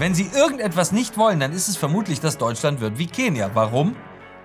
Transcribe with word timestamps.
Wenn 0.00 0.14
Sie 0.14 0.30
irgendetwas 0.34 0.92
nicht 0.92 1.18
wollen, 1.18 1.40
dann 1.40 1.52
ist 1.52 1.68
es 1.68 1.76
vermutlich, 1.76 2.20
dass 2.20 2.38
Deutschland 2.38 2.80
wird 2.80 2.96
wie 2.96 3.06
Kenia. 3.06 3.50
Warum? 3.52 3.94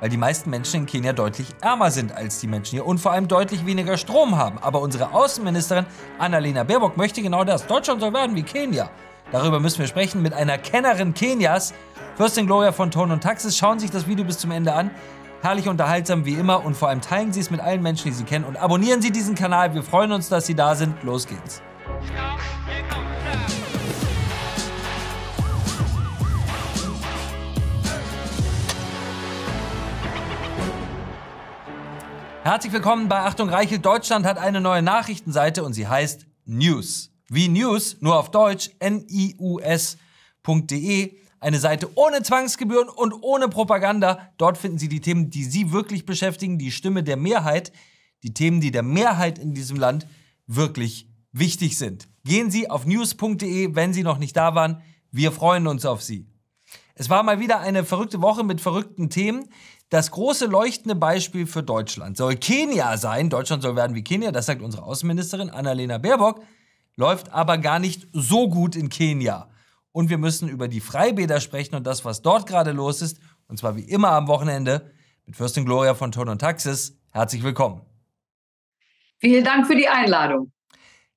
Weil 0.01 0.09
die 0.09 0.17
meisten 0.17 0.50
Menschen 0.50 0.81
in 0.81 0.85
Kenia 0.85 1.13
deutlich 1.13 1.47
ärmer 1.62 1.92
sind 1.92 2.12
als 2.12 2.42
die 2.42 2.47
Menschen 2.47 2.71
hier 2.71 2.85
und 2.85 2.97
vor 2.97 3.13
allem 3.13 3.29
deutlich 3.29 3.65
weniger 3.65 3.96
Strom 3.96 4.36
haben. 4.36 4.57
Aber 4.60 4.81
unsere 4.81 5.13
Außenministerin 5.13 5.86
Annalena 6.20 6.65
Baerbock 6.65 6.97
möchte 6.97 7.21
genau 7.21 7.46
das. 7.46 7.65
Deutschland 7.68 8.02
soll 8.02 8.12
werden 8.12 8.36
wie 8.36 8.44
Kenia. 8.44 8.89
Darüber 9.31 9.62
müssen 9.62 9.79
wir 9.79 9.88
sprechen 9.88 10.21
mit 10.21 10.33
einer 10.33 10.58
Kennerin 10.58 11.13
Kenias. 11.13 11.74
Fürstin 12.17 12.47
Gloria 12.47 12.74
von 12.74 12.92
Ton 12.92 13.12
und 13.12 13.24
Taxis. 13.24 13.56
Schauen 13.56 13.79
Sie 13.79 13.85
sich 13.85 13.94
das 13.94 14.08
Video 14.08 14.26
bis 14.26 14.37
zum 14.40 14.51
Ende 14.51 14.74
an. 14.74 14.92
Herrlich 15.42 15.69
unterhaltsam 15.69 16.26
wie 16.26 16.34
immer 16.34 16.66
und 16.66 16.76
vor 16.76 16.90
allem 16.90 16.99
teilen 16.99 17.31
Sie 17.31 17.40
es 17.40 17.49
mit 17.49 17.62
allen 17.62 17.81
Menschen, 17.81 18.12
die 18.12 18.17
Sie 18.17 18.26
kennen 18.26 18.44
und 18.44 18.58
abonnieren 18.58 19.02
Sie 19.02 19.09
diesen 19.09 19.35
Kanal. 19.35 19.73
Wir 19.73 19.84
freuen 19.84 20.12
uns, 20.12 20.27
dass 20.27 20.48
Sie 20.48 20.55
da 20.55 20.76
sind. 20.76 21.02
Los 21.03 21.26
geht's. 21.26 21.62
Herzlich 32.45 32.72
willkommen 32.73 33.08
bei 33.09 33.22
Achtung 33.22 33.49
Reichel. 33.49 33.80
Deutschland 33.80 34.23
hat 34.23 34.38
eine 34.38 34.62
neue 34.62 34.84
Nachrichtenseite 34.84 35.63
und 35.63 35.73
sie 35.73 35.88
heißt 35.88 36.27
News. 36.45 37.09
Wie 37.27 37.48
News, 37.48 37.98
nur 38.02 38.20
auf 38.20 38.30
Deutsch, 38.30 38.70
nius.de. 38.80 39.98
Eine 41.39 41.59
Seite 41.59 41.89
ohne 41.95 42.22
Zwangsgebühren 42.22 42.88
und 42.88 43.13
ohne 43.13 43.48
Propaganda. 43.50 44.30
Dort 44.38 44.59
finden 44.59 44.77
Sie 44.77 44.89
die 44.89 45.02
Themen, 45.02 45.31
die 45.31 45.44
Sie 45.44 45.72
wirklich 45.72 46.05
beschäftigen, 46.05 46.59
die 46.59 46.70
Stimme 46.70 47.02
der 47.02 47.17
Mehrheit, 47.17 47.72
die 48.22 48.36
Themen, 48.36 48.62
die 48.62 48.70
der 48.70 48.84
Mehrheit 48.84 49.39
in 49.39 49.55
diesem 49.55 49.77
Land 49.77 50.05
wirklich 50.45 51.09
wichtig 51.31 51.80
sind. 51.80 52.08
Gehen 52.25 52.52
Sie 52.52 52.70
auf 52.70 52.86
news.de, 52.86 53.73
wenn 53.73 53.91
Sie 53.91 54.03
noch 54.03 54.20
nicht 54.20 54.38
da 54.38 54.53
waren. 54.53 54.84
Wir 55.09 55.31
freuen 55.31 55.66
uns 55.66 55.84
auf 55.84 56.03
Sie. 56.03 56.27
Es 56.94 57.09
war 57.09 57.23
mal 57.23 57.39
wieder 57.39 57.59
eine 57.59 57.84
verrückte 57.84 58.22
Woche 58.22 58.44
mit 58.44 58.61
verrückten 58.61 59.09
Themen. 59.09 59.50
Das 59.89 60.09
große 60.09 60.47
leuchtende 60.47 60.95
Beispiel 60.95 61.45
für 61.45 61.61
Deutschland 61.61 62.17
soll 62.17 62.38
Kenia 62.38 62.97
sein. 62.97 63.30
Deutschland 63.30 63.61
soll 63.61 63.75
werden 63.75 63.95
wie 63.95 64.03
Kenia, 64.03 64.31
das 64.31 64.47
sagt 64.47 64.61
unsere 64.61 64.83
Außenministerin 64.83 65.50
Annalena 65.52 66.00
Baerbock. 66.00 66.42
Läuft 66.95 67.31
aber 67.31 67.58
gar 67.59 67.77
nicht 67.77 68.08
so 68.11 68.50
gut 68.50 68.75
in 68.75 68.89
Kenia. 68.89 69.50
Und 69.92 70.09
wir 70.09 70.17
müssen 70.17 70.50
über 70.50 70.67
die 70.67 70.80
Freibäder 70.80 71.39
sprechen 71.39 71.75
und 71.75 71.86
das, 71.86 72.03
was 72.03 72.22
dort 72.22 72.47
gerade 72.47 72.72
los 72.72 73.02
ist. 73.02 73.19
Und 73.47 73.59
zwar 73.59 73.75
wie 73.75 73.83
immer 73.83 74.09
am 74.11 74.27
Wochenende 74.27 74.92
mit 75.25 75.36
Fürstin 75.36 75.66
Gloria 75.66 75.94
von 75.94 76.11
Ton 76.11 76.30
und 76.30 76.39
Taxis. 76.39 76.97
Herzlich 77.11 77.44
willkommen. 77.44 77.81
Vielen 79.20 79.44
Dank 79.44 79.67
für 79.67 79.75
die 79.75 79.88
Einladung. 79.88 80.52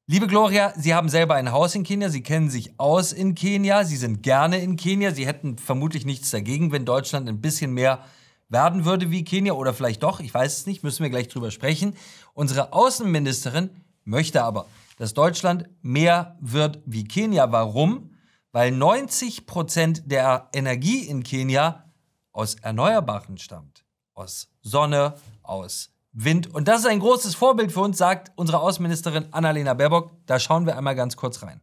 Liebe 0.06 0.27
Gloria, 0.27 0.72
Sie 0.77 0.94
haben 0.94 1.08
selber 1.08 1.34
ein 1.34 1.53
Haus 1.53 1.75
in 1.75 1.84
Kenia, 1.84 2.08
Sie 2.08 2.22
kennen 2.22 2.48
sich 2.48 2.78
aus 2.78 3.12
in 3.12 3.34
Kenia, 3.34 3.84
Sie 3.84 3.97
sind 3.97 4.22
gerne 4.22 4.58
in 4.58 4.77
Kenia, 4.77 5.12
Sie 5.12 5.27
hätten 5.27 5.58
vermutlich 5.58 6.06
nichts 6.06 6.30
dagegen, 6.30 6.72
wenn 6.72 6.84
Deutschland 6.84 7.28
ein 7.28 7.41
bisschen 7.41 7.72
mehr 7.72 8.05
werden 8.48 8.84
würde 8.84 9.10
wie 9.10 9.24
Kenia 9.24 9.52
oder 9.52 9.74
vielleicht 9.74 10.02
doch, 10.02 10.20
ich 10.20 10.32
weiß 10.32 10.58
es 10.58 10.66
nicht, 10.66 10.82
müssen 10.82 11.02
wir 11.02 11.10
gleich 11.10 11.28
drüber 11.28 11.50
sprechen. 11.50 11.96
Unsere 12.34 12.72
Außenministerin 12.72 13.70
möchte 14.04 14.42
aber, 14.42 14.66
dass 14.96 15.14
Deutschland 15.14 15.68
mehr 15.82 16.36
wird 16.41 16.80
wie 16.86 17.04
Kenia. 17.04 17.52
Warum? 17.52 18.16
Weil 18.52 18.72
90 18.72 19.46
Prozent 19.46 20.10
der 20.10 20.48
Energie 20.52 21.04
in 21.04 21.22
Kenia 21.22 21.84
aus 22.32 22.54
Erneuerbaren 22.56 23.38
stammt. 23.38 23.84
Aus 24.14 24.48
Sonne, 24.62 25.14
aus 25.42 25.91
Wind. 26.12 26.52
Und 26.52 26.66
das 26.66 26.80
ist 26.80 26.86
ein 26.86 27.00
großes 27.00 27.34
Vorbild 27.34 27.70
für 27.70 27.80
uns, 27.80 27.98
sagt 27.98 28.32
unsere 28.36 28.60
Außenministerin 28.60 29.28
Annalena 29.32 29.74
Baerbock. 29.74 30.10
Da 30.26 30.41
schauen 30.41 30.66
wir 30.66 30.76
einmal 30.76 30.96
ganz 30.96 31.16
kurz 31.16 31.42
rein. 31.42 31.60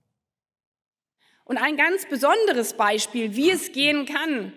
Und 1.44 1.58
ein 1.58 1.78
ganz 1.78 2.08
besonderes 2.10 2.76
Beispiel, 2.76 3.36
wie 3.36 3.52
es 3.52 3.72
gehen 3.72 4.06
kann, 4.06 4.54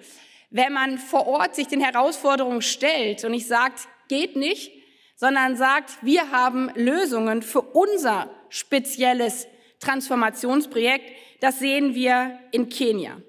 wenn 0.50 0.72
man 0.72 0.98
vor 0.98 1.26
Ort 1.26 1.54
sich 1.54 1.66
den 1.66 1.80
Herausforderungen 1.80 2.62
stellt 2.62 3.24
und 3.24 3.32
nicht 3.32 3.46
sagt, 3.46 3.88
geht 4.08 4.36
nicht, 4.36 4.72
sondern 5.14 5.56
sagt, 5.56 5.98
wir 6.02 6.30
haben 6.30 6.70
Lösungen 6.74 7.42
für 7.42 7.60
unser 7.60 8.30
spezielles 8.48 9.46
Transformationsprojekt. 9.80 11.10
Das 11.40 11.58
sehen 11.58 11.94
wir 11.94 12.38
in 12.50 12.68
Kenia. 12.68 13.20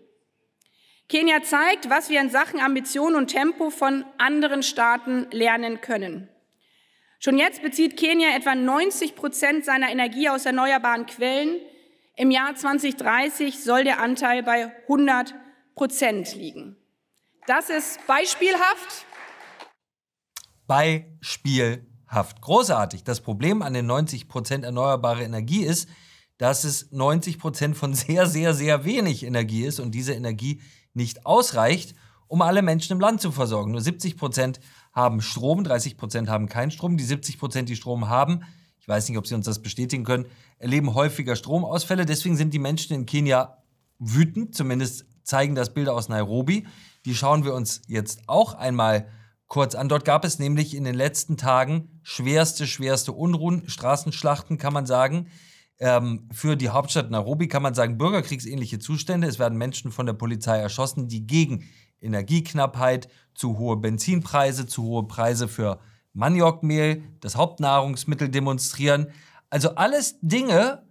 Kenia 1.09 1.41
zeigt, 1.41 1.89
was 1.89 2.09
wir 2.09 2.21
in 2.21 2.29
Sachen 2.29 2.59
Ambition 2.59 3.16
und 3.16 3.27
Tempo 3.27 3.71
von 3.71 4.05
anderen 4.17 4.61
Staaten 4.61 5.27
lernen 5.31 5.81
können. 5.81 6.29
Schon 7.19 7.38
jetzt 7.38 7.61
bezieht 7.63 7.97
Kenia 7.97 8.35
etwa 8.35 8.55
90 8.55 9.15
Prozent 9.15 9.65
seiner 9.65 9.89
Energie 9.89 10.29
aus 10.29 10.45
erneuerbaren 10.45 11.05
Quellen. 11.05 11.59
Im 12.15 12.31
Jahr 12.31 12.55
2030 12.55 13.61
soll 13.61 13.83
der 13.83 13.99
Anteil 13.99 14.44
bei 14.44 14.71
100 14.83 15.33
Prozent 15.75 16.35
liegen. 16.35 16.78
Das 17.49 17.69
ist 17.71 18.05
beispielhaft. 18.05 19.07
Beispielhaft. 20.67 22.41
Großartig. 22.41 23.03
Das 23.03 23.21
Problem 23.21 23.63
an 23.63 23.73
den 23.73 23.87
90 23.87 24.27
Prozent 24.27 24.63
erneuerbare 24.63 25.23
Energie 25.23 25.63
ist, 25.63 25.89
dass 26.38 26.63
es 26.63 26.91
90 26.91 27.39
Prozent 27.39 27.75
von 27.75 27.95
sehr, 27.95 28.27
sehr, 28.27 28.53
sehr 28.53 28.85
wenig 28.85 29.23
Energie 29.23 29.63
ist 29.63 29.79
und 29.79 29.95
diese 29.95 30.13
Energie 30.13 30.61
nicht 30.93 31.25
ausreicht, 31.25 31.95
um 32.27 32.43
alle 32.43 32.61
Menschen 32.61 32.93
im 32.93 32.99
Land 32.99 33.19
zu 33.19 33.31
versorgen. 33.31 33.71
Nur 33.71 33.81
70 33.81 34.15
Prozent 34.15 34.59
haben 34.93 35.19
Strom, 35.19 35.63
30 35.63 35.97
Prozent 35.97 36.29
haben 36.29 36.49
keinen 36.49 36.69
Strom. 36.69 36.97
Die 36.97 37.03
70 37.03 37.39
Prozent, 37.39 37.67
die 37.67 37.75
Strom 37.75 38.09
haben, 38.09 38.43
ich 38.79 38.88
weiß 38.88 39.09
nicht, 39.09 39.17
ob 39.17 39.25
Sie 39.25 39.33
uns 39.33 39.47
das 39.47 39.63
bestätigen 39.63 40.03
können, 40.03 40.27
erleben 40.59 40.93
häufiger 40.93 41.35
Stromausfälle. 41.35 42.05
Deswegen 42.05 42.38
sind 42.38 42.53
die 42.53 42.59
Menschen 42.59 42.93
in 42.93 43.07
Kenia 43.07 43.57
wütend, 43.97 44.53
zumindest 44.53 45.05
zeigen 45.23 45.55
das 45.55 45.73
Bilder 45.73 45.95
aus 45.95 46.09
Nairobi. 46.09 46.67
Die 47.05 47.15
schauen 47.15 47.43
wir 47.45 47.53
uns 47.53 47.81
jetzt 47.87 48.21
auch 48.27 48.53
einmal 48.53 49.07
kurz 49.47 49.75
an. 49.75 49.89
Dort 49.89 50.05
gab 50.05 50.23
es 50.25 50.39
nämlich 50.39 50.75
in 50.75 50.83
den 50.83 50.95
letzten 50.95 51.37
Tagen 51.37 51.99
schwerste, 52.03 52.67
schwerste 52.67 53.11
Unruhen, 53.11 53.67
Straßenschlachten, 53.67 54.57
kann 54.57 54.73
man 54.73 54.85
sagen. 54.85 55.27
Ähm, 55.79 56.29
für 56.31 56.55
die 56.55 56.69
Hauptstadt 56.69 57.09
Nairobi 57.09 57.47
kann 57.47 57.63
man 57.63 57.73
sagen, 57.73 57.97
bürgerkriegsähnliche 57.97 58.79
Zustände. 58.79 59.27
Es 59.27 59.39
werden 59.39 59.57
Menschen 59.57 59.91
von 59.91 60.05
der 60.05 60.13
Polizei 60.13 60.57
erschossen, 60.57 61.07
die 61.07 61.25
gegen 61.25 61.65
Energieknappheit, 62.01 63.09
zu 63.33 63.57
hohe 63.57 63.77
Benzinpreise, 63.77 64.67
zu 64.67 64.83
hohe 64.83 65.07
Preise 65.07 65.47
für 65.47 65.79
Maniokmehl, 66.13 67.03
das 67.21 67.35
Hauptnahrungsmittel 67.38 68.29
demonstrieren. 68.29 69.07
Also 69.49 69.75
alles 69.75 70.17
Dinge, 70.21 70.83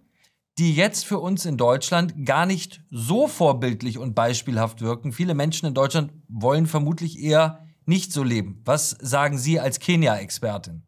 die 0.59 0.75
jetzt 0.75 1.05
für 1.05 1.19
uns 1.19 1.45
in 1.45 1.55
Deutschland 1.55 2.25
gar 2.25 2.45
nicht 2.45 2.81
so 2.91 3.27
vorbildlich 3.27 3.97
und 3.97 4.13
beispielhaft 4.13 4.81
wirken. 4.81 5.13
Viele 5.13 5.33
Menschen 5.33 5.67
in 5.67 5.73
Deutschland 5.73 6.11
wollen 6.27 6.65
vermutlich 6.67 7.17
eher 7.17 7.65
nicht 7.85 8.11
so 8.11 8.23
leben. 8.23 8.61
Was 8.65 8.89
sagen 8.89 9.37
Sie 9.37 9.59
als 9.59 9.79
Kenia-Expertin? 9.79 10.83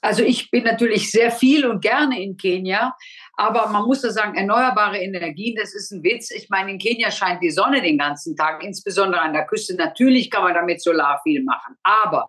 Also 0.00 0.22
ich 0.22 0.50
bin 0.50 0.64
natürlich 0.64 1.10
sehr 1.10 1.30
viel 1.30 1.64
und 1.64 1.80
gerne 1.80 2.20
in 2.20 2.36
Kenia, 2.36 2.94
aber 3.36 3.68
man 3.68 3.84
muss 3.84 4.02
da 4.02 4.10
sagen, 4.10 4.36
erneuerbare 4.36 4.98
Energien, 4.98 5.56
das 5.56 5.72
ist 5.74 5.92
ein 5.92 6.02
Witz. 6.02 6.30
Ich 6.30 6.50
meine, 6.50 6.72
in 6.72 6.78
Kenia 6.78 7.10
scheint 7.10 7.42
die 7.42 7.50
Sonne 7.50 7.80
den 7.80 7.96
ganzen 7.96 8.36
Tag, 8.36 8.62
insbesondere 8.62 9.22
an 9.22 9.32
der 9.32 9.46
Küste. 9.46 9.74
Natürlich 9.76 10.30
kann 10.30 10.42
man 10.42 10.52
damit 10.52 10.82
Solar 10.82 11.20
viel 11.22 11.42
machen, 11.42 11.76
aber 11.84 12.28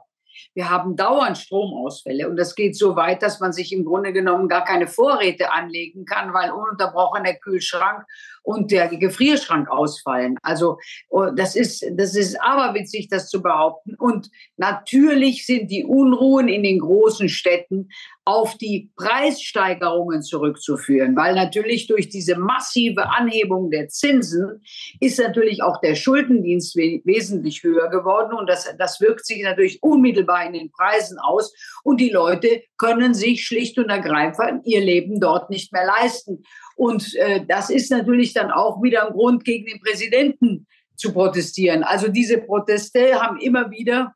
wir 0.55 0.69
haben 0.69 0.95
dauernd 0.95 1.37
Stromausfälle 1.37 2.29
und 2.29 2.37
das 2.37 2.55
geht 2.55 2.77
so 2.77 2.95
weit, 2.95 3.21
dass 3.21 3.41
man 3.41 3.51
sich 3.51 3.73
im 3.73 3.83
Grunde 3.83 4.13
genommen 4.13 4.47
gar 4.47 4.63
keine 4.63 4.87
Vorräte 4.87 5.51
anlegen 5.51 6.05
kann, 6.05 6.33
weil 6.33 6.51
ununterbrochen 6.51 7.25
der 7.25 7.35
Kühlschrank 7.35 8.05
und 8.41 8.71
der 8.71 8.87
Gefrierschrank 8.87 9.69
ausfallen. 9.69 10.37
Also 10.41 10.77
oh, 11.09 11.25
das 11.35 11.55
ist, 11.57 11.85
das 11.91 12.15
ist 12.15 12.41
aberwitzig, 12.41 13.09
das 13.09 13.29
zu 13.29 13.41
behaupten. 13.41 13.95
Und 13.95 14.29
natürlich 14.55 15.45
sind 15.45 15.69
die 15.69 15.83
Unruhen 15.83 16.47
in 16.47 16.63
den 16.63 16.79
großen 16.79 17.27
Städten 17.27 17.89
auf 18.25 18.57
die 18.57 18.89
Preissteigerungen 18.95 20.23
zurückzuführen, 20.23 21.15
weil 21.15 21.35
natürlich 21.35 21.85
durch 21.85 22.09
diese 22.09 22.35
massive 22.35 23.07
Anhebung 23.11 23.69
der 23.69 23.87
Zinsen 23.87 24.63
ist 24.99 25.19
natürlich 25.19 25.61
auch 25.61 25.79
der 25.79 25.93
Schuldendienst 25.93 26.75
wesentlich 26.75 27.61
höher 27.61 27.87
geworden 27.89 28.35
und 28.35 28.49
das, 28.49 28.75
das 28.79 28.99
wirkt 28.99 29.27
sich 29.27 29.43
natürlich 29.43 29.81
unmittelbar 29.83 30.43
in 30.47 30.53
den 30.53 30.71
Preisen 30.71 31.19
aus 31.19 31.53
und 31.83 32.01
die 32.01 32.09
Leute 32.09 32.63
können 32.77 33.13
sich 33.13 33.45
schlicht 33.45 33.77
und 33.77 33.89
ergreifend 33.89 34.65
ihr 34.65 34.81
Leben 34.81 35.19
dort 35.19 35.51
nicht 35.51 35.71
mehr 35.71 35.85
leisten. 35.85 36.43
Und 36.75 37.13
äh, 37.15 37.45
das 37.47 37.69
ist 37.69 37.91
natürlich 37.91 38.33
dann 38.33 38.49
auch 38.51 38.81
wieder 38.81 39.07
ein 39.07 39.13
Grund, 39.13 39.45
gegen 39.45 39.67
den 39.67 39.79
Präsidenten 39.79 40.65
zu 40.95 41.13
protestieren. 41.13 41.83
Also 41.83 42.07
diese 42.07 42.39
Proteste 42.39 43.21
haben 43.21 43.37
immer 43.39 43.69
wieder 43.69 44.15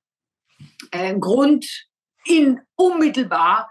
einen 0.92 1.18
äh, 1.18 1.20
Grund 1.20 1.90
in 2.26 2.60
unmittelbar, 2.76 3.70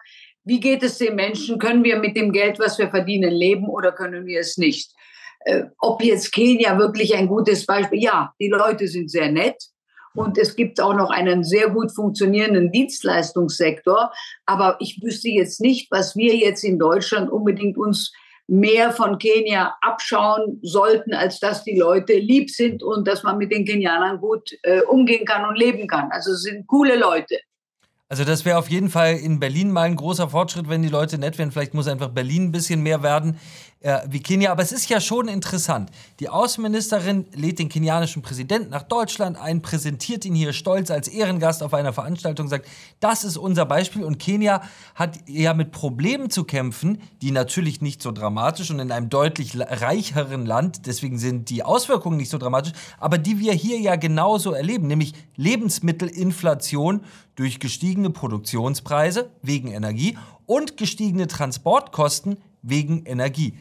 wie 0.49 0.61
geht 0.61 0.83
es 0.83 0.97
den 0.97 1.15
Menschen? 1.15 1.59
Können 1.59 1.85
wir 1.85 1.99
mit 1.99 2.17
dem 2.17 2.33
Geld, 2.33 2.59
was 2.59 2.79
wir 2.79 2.89
verdienen, 2.89 3.31
leben 3.31 3.69
oder 3.69 3.93
können 3.93 4.25
wir 4.25 4.41
es 4.41 4.57
nicht? 4.57 4.93
Äh, 5.41 5.65
ob 5.79 6.03
jetzt 6.03 6.33
Kenia 6.33 6.79
wirklich 6.79 7.15
ein 7.15 7.29
gutes 7.29 7.67
Beispiel? 7.67 8.03
Ja, 8.03 8.33
die 8.41 8.49
Leute 8.49 8.89
sind 8.89 9.11
sehr 9.11 9.31
nett. 9.31 9.57
Und 10.15 10.39
es 10.39 10.57
gibt 10.57 10.81
auch 10.81 10.95
noch 10.95 11.11
einen 11.11 11.45
sehr 11.45 11.69
gut 11.69 11.95
funktionierenden 11.95 12.73
Dienstleistungssektor. 12.73 14.11
Aber 14.47 14.77
ich 14.81 15.01
wüsste 15.03 15.29
jetzt 15.29 15.61
nicht, 15.61 15.91
was 15.91 16.17
wir 16.17 16.35
jetzt 16.35 16.65
in 16.65 16.79
Deutschland 16.79 17.31
unbedingt 17.31 17.77
uns 17.77 18.13
mehr 18.47 18.93
von 18.93 19.19
Kenia 19.19 19.75
abschauen 19.83 20.59
sollten, 20.63 21.13
als 21.13 21.39
dass 21.39 21.63
die 21.63 21.79
Leute 21.79 22.15
lieb 22.15 22.49
sind 22.49 22.83
und 22.83 23.07
dass 23.07 23.23
man 23.23 23.37
mit 23.37 23.53
den 23.53 23.67
Kenianern 23.67 24.19
gut 24.19 24.51
äh, 24.63 24.81
umgehen 24.81 25.27
kann 25.27 25.45
und 25.45 25.59
leben 25.59 25.87
kann. 25.87 26.11
Also 26.11 26.33
es 26.33 26.43
sind 26.43 26.67
coole 26.67 26.97
Leute. 26.97 27.39
Also 28.11 28.25
das 28.25 28.47
wäre 28.47 28.57
auf 28.57 28.71
jeden 28.71 28.89
Fall 28.89 29.17
in 29.17 29.39
Berlin 29.39 29.71
mal 29.71 29.83
ein 29.83 29.97
großer 29.97 30.31
Fortschritt, 30.31 30.69
wenn 30.69 30.83
die 30.83 30.89
Leute 30.89 31.19
nett 31.19 31.37
wären. 31.37 31.53
Vielleicht 31.53 31.75
muss 31.75 31.89
einfach 31.89 32.09
Berlin 32.09 32.45
ein 32.45 32.53
bisschen 32.53 32.83
mehr 32.83 33.03
werden 33.03 33.39
äh, 33.81 34.01
wie 34.09 34.21
Kenia. 34.21 34.51
Aber 34.51 34.63
es 34.63 34.73
ist 34.73 34.89
ja 34.89 35.01
schon 35.01 35.29
interessant. 35.29 35.91
Die 36.21 36.29
Außenministerin 36.29 37.27
lädt 37.35 37.59
den 37.59 37.69
kenianischen 37.69 38.23
Präsidenten 38.23 38.71
nach 38.71 38.83
Deutschland 38.83 39.41
ein, 39.41 39.63
präsentiert 39.63 40.25
ihn 40.25 40.35
hier 40.35 40.53
stolz 40.53 40.91
als 40.91 41.09
Ehrengast 41.09 41.63
auf 41.63 41.75
einer 41.75 41.93
Veranstaltung, 41.93 42.49
sagt, 42.49 42.67
das 43.01 43.25
ist 43.25 43.37
unser 43.37 43.67
Beispiel. 43.67 44.05
Und 44.05 44.19
Kenia 44.19 44.63
hat 44.95 45.19
ja 45.27 45.55
mit 45.55 45.71
Problemen 45.71 46.31
zu 46.31 46.45
kämpfen, 46.45 47.01
die 47.23 47.31
natürlich 47.31 47.81
nicht 47.81 48.03
so 48.03 48.13
dramatisch 48.13 48.71
und 48.71 48.81
in 48.81 48.91
einem 48.91 49.11
deutlich 49.11 49.57
reicheren 49.57 50.45
Land, 50.45 50.87
deswegen 50.87 51.19
sind 51.19 51.51
die 51.51 51.63
Auswirkungen 51.63 52.17
nicht 52.17 52.31
so 52.31 52.39
dramatisch, 52.39 52.73
aber 52.99 53.19
die 53.19 53.39
wir 53.39 53.53
hier 53.53 53.79
ja 53.79 53.97
genauso 53.97 54.53
erleben, 54.53 54.87
nämlich 54.87 55.15
Lebensmittelinflation 55.37 57.03
durch 57.37 57.61
gestiegene 57.61 58.11
Produktionspreise 58.11 59.31
wegen 59.43 59.69
Energie 59.71 60.19
und 60.47 60.77
gestiegene 60.77 61.29
Transportkosten 61.29 62.39
wegen 62.63 63.05
Energie. 63.05 63.55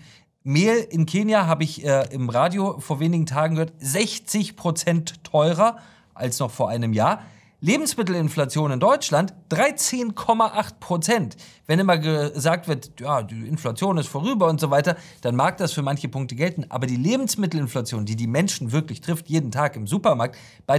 Mehl 0.44 0.77
in 0.77 1.05
Kenia 1.05 1.45
habe 1.45 1.63
ich 1.63 1.85
äh, 1.85 2.07
im 2.11 2.29
Radio 2.29 2.79
vor 2.79 2.99
wenigen 2.99 3.25
Tagen 3.25 3.55
gehört, 3.55 3.73
60 3.79 4.55
Prozent 4.55 5.23
teurer 5.23 5.77
als 6.13 6.39
noch 6.39 6.51
vor 6.51 6.69
einem 6.69 6.94
Jahr. 6.94 7.21
Lebensmittelinflation 7.59 8.71
in 8.71 8.79
Deutschland 8.79 9.33
13,8 9.49 10.75
Prozent. 10.79 11.38
Wenn 11.65 11.79
immer 11.79 11.97
gesagt 11.97 12.67
wird, 12.67 12.99
ja, 12.99 13.23
die 13.23 13.47
Inflation 13.47 13.97
ist 13.97 14.07
vorüber 14.07 14.47
und 14.47 14.61
so 14.61 14.69
weiter, 14.69 14.95
dann 15.21 15.35
mag 15.35 15.57
das 15.57 15.73
für 15.73 15.81
manche 15.81 16.07
Punkte 16.07 16.35
gelten. 16.35 16.65
Aber 16.69 16.85
die 16.85 16.95
Lebensmittelinflation, 16.95 18.05
die 18.05 18.15
die 18.15 18.27
Menschen 18.27 18.71
wirklich 18.71 19.01
trifft, 19.01 19.27
jeden 19.27 19.51
Tag 19.51 19.75
im 19.75 19.88
Supermarkt, 19.88 20.38
bei 20.67 20.77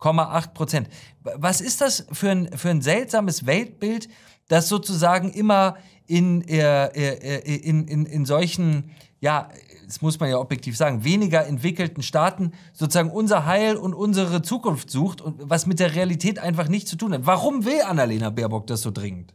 13,8 0.00 0.52
Prozent. 0.52 0.88
Was 1.22 1.60
ist 1.60 1.80
das 1.80 2.06
für 2.12 2.30
ein, 2.30 2.56
für 2.56 2.70
ein 2.70 2.82
seltsames 2.82 3.46
Weltbild, 3.46 4.08
das 4.48 4.68
sozusagen 4.68 5.32
immer 5.32 5.76
in, 6.06 6.42
äh, 6.48 6.86
äh, 6.86 7.38
äh, 7.38 7.56
in, 7.56 7.86
in, 7.86 8.06
in 8.06 8.24
solchen, 8.24 8.90
ja, 9.20 9.48
das 9.86 10.02
muss 10.02 10.18
man 10.18 10.28
ja 10.28 10.38
objektiv 10.38 10.76
sagen, 10.76 11.04
weniger 11.04 11.46
entwickelten 11.46 12.02
Staaten 12.02 12.52
sozusagen 12.72 13.10
unser 13.10 13.46
Heil 13.46 13.76
und 13.76 13.94
unsere 13.94 14.42
Zukunft 14.42 14.90
sucht 14.90 15.20
und 15.20 15.48
was 15.48 15.66
mit 15.66 15.78
der 15.78 15.94
Realität 15.94 16.38
einfach 16.38 16.68
nichts 16.68 16.90
zu 16.90 16.96
tun 16.96 17.12
hat. 17.12 17.26
Warum 17.26 17.64
will 17.64 17.80
Annalena 17.82 18.30
Baerbock 18.30 18.66
das 18.66 18.82
so 18.82 18.90
dringend? 18.90 19.34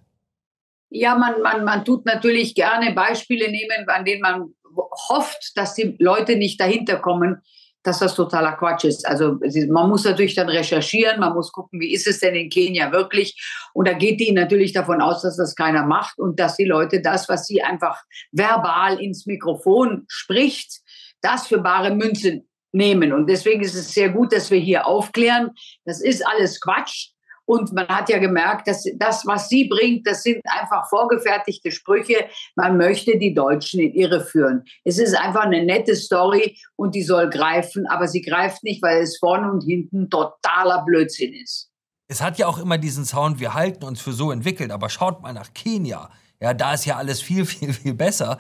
Ja, 0.90 1.18
man, 1.18 1.42
man, 1.42 1.64
man 1.64 1.86
tut 1.86 2.06
natürlich 2.06 2.56
gerne 2.56 2.94
Beispiele 2.94 3.50
nehmen, 3.50 3.88
an 3.88 4.06
denen 4.06 4.22
man 4.22 4.54
hofft, 5.10 5.54
dass 5.56 5.76
die 5.76 5.96
Leute 6.00 6.36
nicht 6.36 6.60
dahinter 6.60 6.98
kommen, 6.98 7.42
dass 7.86 8.00
das 8.00 8.16
totaler 8.16 8.54
Quatsch 8.54 8.84
ist. 8.84 9.08
Also 9.08 9.38
man 9.70 9.90
muss 9.90 10.04
natürlich 10.04 10.36
dann 10.36 10.50
recherchieren, 10.50 11.20
man 11.20 11.34
muss 11.34 11.52
gucken, 11.52 11.80
wie 11.80 11.94
ist 11.94 12.08
es 12.08 12.20
denn 12.20 12.36
in 12.36 12.50
Kenia 12.50 12.92
wirklich. 12.92 13.40
Und 13.74 13.88
da 13.88 13.94
geht 13.94 14.20
die 14.20 14.32
natürlich 14.32 14.74
davon 14.74 15.02
aus, 15.02 15.22
dass 15.22 15.38
das 15.38 15.56
keiner 15.56 15.86
macht 15.86 16.18
und 16.18 16.40
dass 16.40 16.58
die 16.58 16.66
Leute 16.66 17.02
das, 17.02 17.30
was 17.30 17.46
sie 17.46 17.62
einfach 17.62 18.02
verbal 18.32 19.00
ins 19.00 19.28
Mikrofon 19.28 20.06
spricht, 20.08 20.82
das 21.22 21.48
für 21.48 21.60
bare 21.60 21.94
Münze 21.94 22.42
nehmen. 22.72 23.14
Und 23.14 23.28
deswegen 23.28 23.62
ist 23.62 23.76
es 23.76 23.94
sehr 23.94 24.10
gut, 24.10 24.34
dass 24.34 24.50
wir 24.50 24.60
hier 24.60 24.88
aufklären. 24.88 25.52
Das 25.86 26.02
ist 26.02 26.26
alles 26.26 26.60
Quatsch. 26.60 27.12
Und 27.46 27.74
man 27.74 27.88
hat 27.88 28.10
ja 28.10 28.18
gemerkt, 28.18 28.68
dass 28.68 28.86
das, 28.96 29.26
was 29.26 29.50
sie 29.50 29.66
bringt, 29.66 30.08
das 30.08 30.24
sind 30.24 30.42
einfach 30.46 30.90
vorgefertigte 30.90 31.72
Sprüche. 31.72 32.26
Man 32.56 32.78
möchte 32.78 33.18
die 33.18 33.34
Deutschen 33.34 33.80
in 33.80 33.94
Irre 33.94 34.22
führen. 34.22 34.64
Es 34.84 34.98
ist 34.98 35.16
einfach 35.16 35.44
eine 35.44 35.64
nette 35.64 35.96
Story 35.96 36.58
und 36.76 36.96
die 36.96 37.04
soll 37.04 37.30
greifen, 37.30 37.86
aber 37.88 38.08
sie 38.08 38.22
greift 38.22 38.64
nicht, 38.64 38.82
weil 38.82 39.04
es 39.04 39.18
vorne 39.18 39.52
und 39.52 39.64
hinten 39.64 40.10
totaler 40.10 40.84
Blödsinn 40.86 41.34
ist. 41.34 41.70
Es 42.08 42.22
hat 42.22 42.38
ja 42.38 42.48
auch 42.48 42.60
immer 42.60 42.78
diesen 42.78 43.06
Sound, 43.06 43.40
wir 43.40 43.54
halten 43.54 43.84
uns 43.84 44.02
für 44.02 44.14
so 44.14 44.32
entwickelt, 44.32 44.72
aber 44.72 44.90
schaut 44.90 45.22
mal 45.22 45.34
nach 45.34 45.54
Kenia. 45.54 46.10
Ja, 46.40 46.54
da 46.54 46.74
ist 46.74 46.86
ja 46.86 46.98
alles 46.98 47.22
viel, 47.22 47.46
viel, 47.46 47.74
viel 47.74 47.94
besser. 47.94 48.38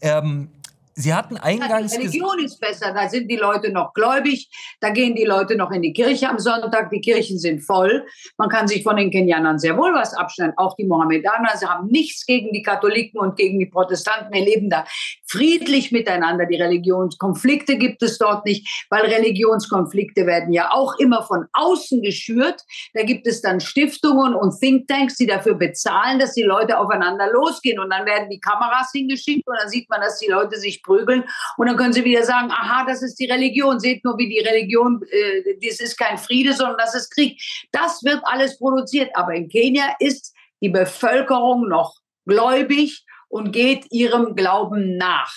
Ähm, 0.00 0.50
Sie 1.00 1.14
hatten 1.14 1.36
eingangs. 1.36 1.92
Die 1.92 1.98
Religion 1.98 2.40
ist 2.40 2.58
besser, 2.58 2.92
da 2.92 3.08
sind 3.08 3.30
die 3.30 3.36
Leute 3.36 3.70
noch 3.70 3.94
gläubig, 3.94 4.50
da 4.80 4.90
gehen 4.90 5.14
die 5.14 5.24
Leute 5.24 5.54
noch 5.54 5.70
in 5.70 5.80
die 5.80 5.92
Kirche 5.92 6.28
am 6.28 6.40
Sonntag, 6.40 6.90
die 6.90 7.00
Kirchen 7.00 7.38
sind 7.38 7.60
voll. 7.60 8.04
Man 8.36 8.48
kann 8.48 8.66
sich 8.66 8.82
von 8.82 8.96
den 8.96 9.12
Kenianern 9.12 9.60
sehr 9.60 9.76
wohl 9.76 9.94
was 9.94 10.12
abschneiden. 10.12 10.54
Auch 10.56 10.74
die 10.74 10.86
Mohammedaner, 10.86 11.56
sie 11.56 11.66
haben 11.66 11.86
nichts 11.86 12.26
gegen 12.26 12.52
die 12.52 12.62
Katholiken 12.62 13.20
und 13.20 13.36
gegen 13.36 13.60
die 13.60 13.66
Protestanten. 13.66 14.32
Wir 14.32 14.44
leben 14.44 14.70
da 14.70 14.86
friedlich 15.28 15.92
miteinander. 15.92 16.46
Die 16.46 16.60
Religionskonflikte 16.60 17.76
gibt 17.76 18.02
es 18.02 18.18
dort 18.18 18.44
nicht, 18.44 18.86
weil 18.90 19.02
Religionskonflikte 19.02 20.26
werden 20.26 20.52
ja 20.52 20.72
auch 20.72 20.98
immer 20.98 21.22
von 21.22 21.46
außen 21.52 22.02
geschürt. 22.02 22.60
Da 22.94 23.04
gibt 23.04 23.28
es 23.28 23.40
dann 23.40 23.60
Stiftungen 23.60 24.34
und 24.34 24.58
Thinktanks, 24.58 25.14
die 25.14 25.26
dafür 25.26 25.54
bezahlen, 25.54 26.18
dass 26.18 26.32
die 26.32 26.42
Leute 26.42 26.76
aufeinander 26.76 27.30
losgehen. 27.30 27.78
Und 27.78 27.90
dann 27.90 28.04
werden 28.04 28.28
die 28.30 28.40
Kameras 28.40 28.90
hingeschickt 28.92 29.46
und 29.46 29.56
dann 29.60 29.68
sieht 29.68 29.88
man, 29.88 30.00
dass 30.00 30.18
die 30.18 30.28
Leute 30.28 30.58
sich 30.58 30.82
prügeln. 30.88 31.24
Und 31.56 31.68
dann 31.68 31.76
können 31.76 31.92
sie 31.92 32.04
wieder 32.04 32.24
sagen, 32.24 32.50
aha, 32.50 32.84
das 32.86 33.02
ist 33.02 33.16
die 33.20 33.30
Religion. 33.30 33.78
Seht 33.78 34.04
nur, 34.04 34.18
wie 34.18 34.28
die 34.28 34.40
Religion, 34.40 35.00
äh, 35.10 35.54
das 35.62 35.78
ist 35.80 35.96
kein 35.96 36.18
Friede, 36.18 36.52
sondern 36.54 36.78
das 36.78 36.94
ist 36.94 37.10
Krieg. 37.10 37.40
Das 37.70 38.02
wird 38.02 38.20
alles 38.24 38.58
produziert. 38.58 39.10
Aber 39.14 39.34
in 39.34 39.48
Kenia 39.48 39.94
ist 40.00 40.34
die 40.60 40.70
Bevölkerung 40.70 41.68
noch 41.68 41.94
gläubig 42.26 43.04
und 43.28 43.52
geht 43.52 43.86
ihrem 43.92 44.34
Glauben 44.34 44.96
nach. 44.96 45.32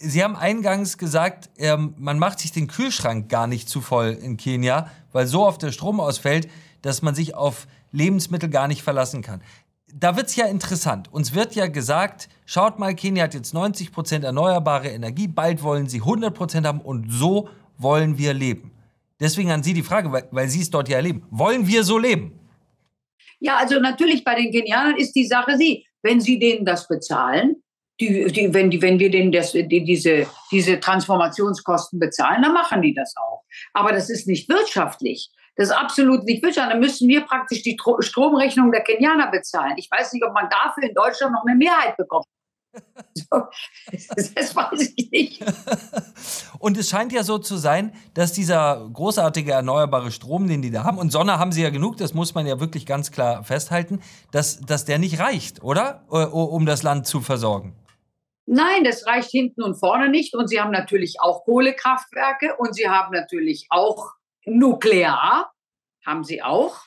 Sie 0.00 0.22
haben 0.22 0.36
eingangs 0.36 0.96
gesagt, 0.96 1.50
ähm, 1.58 1.94
man 1.98 2.18
macht 2.18 2.38
sich 2.38 2.52
den 2.52 2.68
Kühlschrank 2.68 3.28
gar 3.28 3.46
nicht 3.46 3.68
zu 3.68 3.80
voll 3.80 4.16
in 4.22 4.36
Kenia, 4.36 4.90
weil 5.12 5.26
so 5.26 5.44
oft 5.44 5.62
der 5.62 5.72
Strom 5.72 6.00
ausfällt, 6.00 6.48
dass 6.82 7.02
man 7.02 7.14
sich 7.14 7.34
auf 7.34 7.66
Lebensmittel 7.90 8.48
gar 8.48 8.68
nicht 8.68 8.82
verlassen 8.82 9.22
kann 9.22 9.42
da 9.94 10.16
wird 10.16 10.26
es 10.26 10.36
ja 10.36 10.46
interessant. 10.46 11.12
Uns 11.12 11.34
wird 11.34 11.54
ja 11.54 11.66
gesagt, 11.66 12.28
schaut 12.46 12.78
mal, 12.78 12.94
Kenia 12.94 13.24
hat 13.24 13.34
jetzt 13.34 13.54
90 13.54 13.92
Prozent 13.92 14.24
erneuerbare 14.24 14.88
Energie, 14.88 15.28
bald 15.28 15.62
wollen 15.62 15.88
sie 15.88 15.98
100 15.98 16.34
Prozent 16.34 16.66
haben 16.66 16.80
und 16.80 17.10
so 17.10 17.48
wollen 17.78 18.18
wir 18.18 18.34
leben. 18.34 18.72
Deswegen 19.20 19.50
an 19.50 19.62
Sie 19.62 19.74
die 19.74 19.82
Frage, 19.82 20.12
weil, 20.12 20.28
weil 20.30 20.48
Sie 20.48 20.60
es 20.60 20.70
dort 20.70 20.88
ja 20.88 20.96
erleben. 20.96 21.26
Wollen 21.30 21.66
wir 21.66 21.82
so 21.82 21.98
leben? 21.98 22.38
Ja, 23.40 23.56
also 23.56 23.80
natürlich 23.80 24.24
bei 24.24 24.34
den 24.34 24.52
Kenianern 24.52 24.96
ist 24.96 25.12
die 25.12 25.26
Sache 25.26 25.56
sie, 25.56 25.86
wenn 26.02 26.20
Sie 26.20 26.38
denen 26.38 26.64
das 26.64 26.86
bezahlen, 26.86 27.56
die, 28.00 28.26
die, 28.26 28.54
wenn, 28.54 28.70
die, 28.70 28.80
wenn 28.80 28.98
wir 28.98 29.10
denen 29.10 29.32
das, 29.32 29.52
die, 29.52 29.84
diese, 29.84 30.26
diese 30.52 30.78
Transformationskosten 30.78 31.98
bezahlen, 31.98 32.42
dann 32.42 32.52
machen 32.52 32.80
die 32.82 32.94
das 32.94 33.14
auch. 33.16 33.42
Aber 33.72 33.92
das 33.92 34.08
ist 34.08 34.28
nicht 34.28 34.48
wirtschaftlich. 34.48 35.30
Das 35.58 35.70
ist 35.70 35.74
absolut 35.74 36.22
nicht 36.24 36.40
wirtschaftlich. 36.40 36.72
Dann 36.72 36.80
müssen 36.80 37.08
wir 37.08 37.22
praktisch 37.22 37.62
die 37.62 37.76
Stromrechnung 37.98 38.70
der 38.70 38.82
Kenianer 38.82 39.28
bezahlen. 39.28 39.74
Ich 39.76 39.90
weiß 39.90 40.12
nicht, 40.12 40.24
ob 40.24 40.32
man 40.32 40.48
dafür 40.48 40.84
in 40.84 40.94
Deutschland 40.94 41.32
noch 41.32 41.44
eine 41.44 41.56
Mehrheit 41.56 41.96
bekommt. 41.96 42.26
das 43.32 44.54
weiß 44.54 44.94
ich 44.94 45.10
nicht. 45.10 45.44
Und 46.60 46.78
es 46.78 46.88
scheint 46.88 47.12
ja 47.12 47.24
so 47.24 47.38
zu 47.38 47.56
sein, 47.56 47.92
dass 48.14 48.32
dieser 48.32 48.88
großartige 48.92 49.50
erneuerbare 49.50 50.12
Strom, 50.12 50.46
den 50.46 50.62
die 50.62 50.70
da 50.70 50.84
haben, 50.84 50.98
und 50.98 51.10
Sonne 51.10 51.40
haben 51.40 51.50
sie 51.50 51.62
ja 51.62 51.70
genug, 51.70 51.96
das 51.96 52.14
muss 52.14 52.34
man 52.34 52.46
ja 52.46 52.60
wirklich 52.60 52.86
ganz 52.86 53.10
klar 53.10 53.42
festhalten, 53.42 54.00
dass, 54.30 54.60
dass 54.60 54.84
der 54.84 54.98
nicht 55.00 55.18
reicht, 55.18 55.64
oder? 55.64 56.04
Um 56.08 56.66
das 56.66 56.84
Land 56.84 57.08
zu 57.08 57.20
versorgen. 57.20 57.74
Nein, 58.46 58.84
das 58.84 59.06
reicht 59.06 59.30
hinten 59.30 59.62
und 59.62 59.74
vorne 59.74 60.08
nicht. 60.08 60.34
Und 60.34 60.48
sie 60.48 60.60
haben 60.60 60.70
natürlich 60.70 61.20
auch 61.20 61.44
Kohlekraftwerke 61.44 62.54
und 62.58 62.74
sie 62.74 62.88
haben 62.88 63.12
natürlich 63.12 63.66
auch 63.70 64.17
Nuklear 64.48 65.50
haben 66.04 66.24
sie 66.24 66.42
auch. 66.42 66.80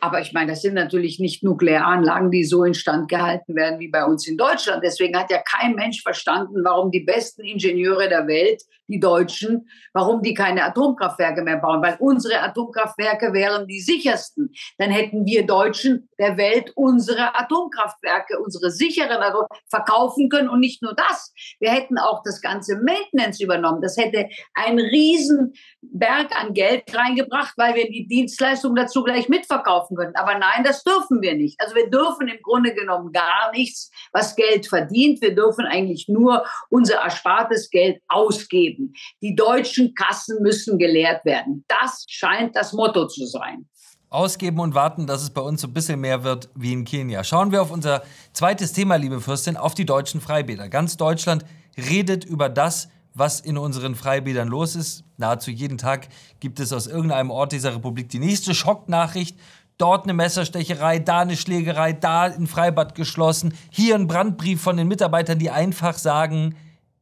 Aber 0.00 0.20
ich 0.20 0.32
meine, 0.32 0.52
das 0.52 0.62
sind 0.62 0.74
natürlich 0.74 1.18
nicht 1.18 1.42
Nuklearanlagen, 1.42 2.30
die 2.30 2.44
so 2.44 2.64
instand 2.64 3.08
gehalten 3.08 3.54
werden 3.56 3.80
wie 3.80 3.88
bei 3.88 4.04
uns 4.04 4.26
in 4.28 4.36
Deutschland. 4.36 4.82
Deswegen 4.84 5.18
hat 5.18 5.30
ja 5.30 5.42
kein 5.42 5.74
Mensch 5.74 6.02
verstanden, 6.02 6.64
warum 6.64 6.90
die 6.90 7.00
besten 7.00 7.42
Ingenieure 7.42 8.08
der 8.08 8.26
Welt, 8.28 8.62
die 8.88 9.00
Deutschen, 9.00 9.68
warum 9.92 10.22
die 10.22 10.34
keine 10.34 10.64
Atomkraftwerke 10.64 11.42
mehr 11.42 11.58
bauen. 11.58 11.82
Weil 11.82 11.96
unsere 12.00 12.40
Atomkraftwerke 12.40 13.32
wären 13.32 13.66
die 13.66 13.80
sichersten. 13.80 14.52
Dann 14.78 14.90
hätten 14.90 15.24
wir 15.24 15.46
Deutschen 15.46 16.08
der 16.18 16.36
Welt 16.36 16.72
unsere 16.74 17.36
Atomkraftwerke, 17.36 18.38
unsere 18.40 18.70
sicheren 18.70 19.22
Atom 19.22 19.46
verkaufen 19.68 20.28
können. 20.28 20.48
Und 20.48 20.60
nicht 20.60 20.82
nur 20.82 20.94
das. 20.94 21.32
Wir 21.60 21.70
hätten 21.70 21.98
auch 21.98 22.22
das 22.24 22.40
ganze 22.40 22.76
Maintenance 22.76 23.40
übernommen. 23.40 23.80
Das 23.80 23.96
hätte 23.96 24.28
einen 24.54 24.80
riesen 24.80 25.52
Berg 25.80 26.34
an 26.36 26.54
Geld 26.54 26.84
reingebracht, 26.94 27.54
weil 27.56 27.74
wir 27.74 27.88
die 27.88 28.06
Dienstleistung 28.06 28.74
dazu 28.74 29.02
gleich 29.02 29.28
mitverkaufen 29.28 29.68
kaufen 29.68 29.96
können. 29.96 30.16
Aber 30.16 30.38
nein, 30.38 30.64
das 30.64 30.82
dürfen 30.82 31.20
wir 31.20 31.34
nicht. 31.34 31.60
Also 31.60 31.74
wir 31.74 31.90
dürfen 31.90 32.28
im 32.28 32.40
Grunde 32.42 32.74
genommen 32.74 33.12
gar 33.12 33.50
nichts, 33.52 33.90
was 34.12 34.34
Geld 34.34 34.66
verdient. 34.66 35.20
Wir 35.20 35.34
dürfen 35.34 35.66
eigentlich 35.66 36.08
nur 36.08 36.44
unser 36.70 36.96
erspartes 37.02 37.70
Geld 37.70 38.00
ausgeben. 38.08 38.77
Die 39.22 39.34
deutschen 39.34 39.94
Kassen 39.94 40.42
müssen 40.42 40.78
geleert 40.78 41.24
werden. 41.24 41.64
Das 41.68 42.04
scheint 42.08 42.56
das 42.56 42.72
Motto 42.72 43.06
zu 43.06 43.26
sein. 43.26 43.66
ausgeben 44.10 44.60
und 44.60 44.74
warten, 44.74 45.06
dass 45.06 45.22
es 45.22 45.30
bei 45.30 45.42
uns 45.42 45.60
so 45.60 45.68
ein 45.68 45.74
bisschen 45.74 46.00
mehr 46.00 46.24
wird 46.24 46.48
wie 46.54 46.72
in 46.72 46.84
Kenia. 46.84 47.24
Schauen 47.24 47.52
wir 47.52 47.60
auf 47.60 47.70
unser 47.70 48.02
zweites 48.32 48.72
Thema, 48.72 48.96
liebe 48.96 49.20
Fürstin, 49.20 49.56
auf 49.56 49.74
die 49.74 49.84
deutschen 49.84 50.20
Freibäder. 50.20 50.68
Ganz 50.68 50.96
Deutschland 50.96 51.44
redet 51.76 52.24
über 52.24 52.48
das, 52.48 52.88
was 53.14 53.40
in 53.40 53.58
unseren 53.58 53.94
Freibädern 53.94 54.48
los 54.48 54.76
ist. 54.76 55.04
Nahezu 55.16 55.50
jeden 55.50 55.76
Tag 55.76 56.08
gibt 56.40 56.60
es 56.60 56.72
aus 56.72 56.86
irgendeinem 56.86 57.30
Ort 57.30 57.52
dieser 57.52 57.74
Republik 57.74 58.08
die 58.08 58.18
nächste 58.18 58.54
Schocknachricht. 58.54 59.38
Dort 59.76 60.04
eine 60.04 60.14
Messerstecherei, 60.14 60.98
da 60.98 61.20
eine 61.20 61.36
Schlägerei, 61.36 61.92
da 61.92 62.22
ein 62.22 62.46
Freibad 62.46 62.94
geschlossen, 62.94 63.54
hier 63.70 63.94
ein 63.94 64.08
Brandbrief 64.08 64.60
von 64.60 64.76
den 64.76 64.88
Mitarbeitern, 64.88 65.38
die 65.38 65.50
einfach 65.50 65.98
sagen, 65.98 66.56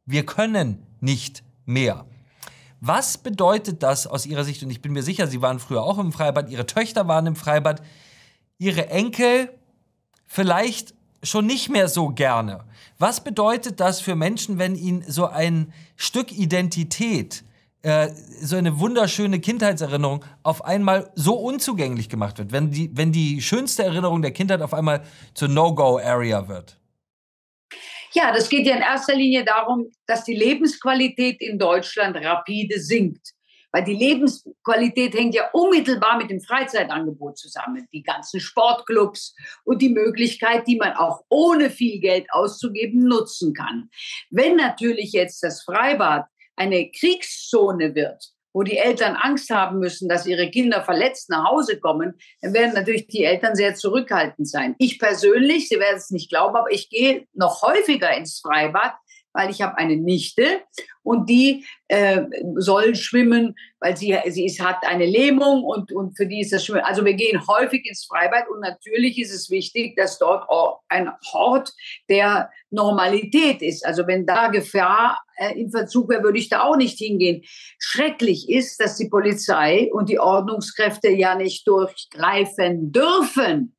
wir 0.05 0.25
können 0.25 0.85
nicht 0.99 1.43
mehr. 1.67 2.05
Was 2.79 3.17
bedeutet 3.17 3.83
das 3.83 4.07
aus 4.07 4.25
Ihrer 4.25 4.43
Sicht? 4.43 4.63
Und 4.63 4.69
ich 4.69 4.81
bin 4.81 4.93
mir 4.93 5.03
sicher, 5.03 5.27
Sie 5.27 5.41
waren 5.41 5.59
früher 5.59 5.83
auch 5.83 5.97
im 5.99 6.11
Freibad, 6.11 6.49
Ihre 6.49 6.65
Töchter 6.65 7.07
waren 7.07 7.27
im 7.27 7.35
Freibad, 7.35 7.81
Ihre 8.57 8.89
Enkel 8.89 9.49
vielleicht 10.25 10.93
schon 11.23 11.45
nicht 11.45 11.69
mehr 11.69 11.87
so 11.87 12.09
gerne. 12.09 12.63
Was 12.99 13.23
bedeutet 13.23 13.79
das 13.79 14.01
für 14.01 14.15
Menschen, 14.15 14.59
wenn 14.59 14.75
ihnen 14.75 15.03
so 15.07 15.25
ein 15.25 15.73
Stück 15.95 16.31
Identität, 16.31 17.43
äh, 17.81 18.09
so 18.41 18.55
eine 18.55 18.79
wunderschöne 18.79 19.39
Kindheitserinnerung 19.39 20.23
auf 20.43 20.63
einmal 20.63 21.11
so 21.15 21.35
unzugänglich 21.35 22.09
gemacht 22.09 22.37
wird? 22.37 22.51
Wenn 22.51 22.71
die, 22.71 22.95
wenn 22.95 23.11
die 23.11 23.41
schönste 23.41 23.83
Erinnerung 23.83 24.21
der 24.21 24.31
Kindheit 24.31 24.61
auf 24.61 24.73
einmal 24.73 25.03
zur 25.33 25.47
No-Go-Area 25.47 26.47
wird? 26.47 26.76
Ja, 28.17 28.31
das 28.31 28.49
geht 28.49 28.65
ja 28.65 28.75
in 28.75 28.81
erster 28.81 29.15
Linie 29.15 29.45
darum, 29.45 29.91
dass 30.07 30.23
die 30.23 30.33
Lebensqualität 30.33 31.39
in 31.39 31.59
Deutschland 31.59 32.17
rapide 32.17 32.79
sinkt. 32.79 33.33
Weil 33.71 33.83
die 33.83 33.93
Lebensqualität 33.93 35.13
hängt 35.13 35.35
ja 35.35 35.51
unmittelbar 35.53 36.17
mit 36.17 36.31
dem 36.31 36.41
Freizeitangebot 36.41 37.37
zusammen. 37.37 37.87
Die 37.93 38.01
ganzen 38.01 38.39
Sportclubs 38.39 39.35
und 39.65 39.83
die 39.83 39.89
Möglichkeit, 39.89 40.65
die 40.67 40.77
man 40.77 40.93
auch 40.93 41.25
ohne 41.29 41.69
viel 41.69 41.99
Geld 41.99 42.25
auszugeben 42.31 43.03
nutzen 43.03 43.53
kann. 43.53 43.91
Wenn 44.31 44.55
natürlich 44.55 45.11
jetzt 45.11 45.43
das 45.43 45.61
Freibad 45.61 46.25
eine 46.55 46.89
Kriegszone 46.89 47.93
wird, 47.93 48.31
wo 48.53 48.63
die 48.63 48.77
Eltern 48.77 49.15
Angst 49.15 49.49
haben 49.49 49.79
müssen, 49.79 50.09
dass 50.09 50.25
ihre 50.25 50.49
Kinder 50.49 50.83
verletzt 50.83 51.29
nach 51.29 51.45
Hause 51.49 51.79
kommen, 51.79 52.17
dann 52.41 52.53
werden 52.53 52.73
natürlich 52.73 53.07
die 53.07 53.23
Eltern 53.23 53.55
sehr 53.55 53.75
zurückhaltend 53.75 54.49
sein. 54.49 54.75
Ich 54.79 54.99
persönlich, 54.99 55.69
Sie 55.69 55.79
werden 55.79 55.97
es 55.97 56.09
nicht 56.09 56.29
glauben, 56.29 56.55
aber 56.55 56.71
ich 56.71 56.89
gehe 56.89 57.27
noch 57.33 57.61
häufiger 57.61 58.15
ins 58.15 58.39
Freibad, 58.39 58.93
weil 59.37 59.51
ich 59.51 59.61
habe 59.61 59.77
eine 59.77 59.95
Nichte 59.95 60.61
und 61.03 61.29
die 61.29 61.63
äh, 61.87 62.23
soll 62.55 62.95
schwimmen, 62.95 63.55
weil 63.79 63.95
sie, 63.95 64.17
sie 64.29 64.45
ist, 64.45 64.59
hat 64.59 64.83
eine 64.85 65.05
Lähmung 65.05 65.63
und, 65.63 65.91
und 65.91 66.17
für 66.17 66.25
die 66.25 66.41
ist 66.41 66.51
das 66.51 66.65
Schwimmen. 66.65 66.83
Also 66.83 67.05
wir 67.05 67.13
gehen 67.13 67.39
häufig 67.47 67.85
ins 67.85 68.05
Freibad 68.05 68.49
und 68.49 68.61
natürlich 68.61 69.19
ist 69.19 69.31
es 69.31 69.51
wichtig, 69.51 69.95
dass 69.95 70.17
dort 70.17 70.49
ein 70.89 71.11
Ort 71.33 71.71
der 72.09 72.49
Normalität 72.71 73.61
ist. 73.61 73.85
Also 73.85 74.07
wenn 74.07 74.25
da 74.25 74.47
Gefahr 74.47 75.21
äh, 75.37 75.53
in 75.53 75.69
Verzug 75.69 76.09
wäre, 76.09 76.23
würde 76.23 76.39
ich 76.39 76.49
da 76.49 76.63
auch 76.63 76.75
nicht 76.75 76.97
hingehen. 76.97 77.43
Schrecklich 77.77 78.49
ist, 78.49 78.81
dass 78.81 78.97
die 78.97 79.07
Polizei 79.07 79.89
und 79.93 80.09
die 80.09 80.19
Ordnungskräfte 80.19 81.09
ja 81.09 81.35
nicht 81.35 81.67
durchgreifen 81.67 82.91
dürfen. 82.91 83.76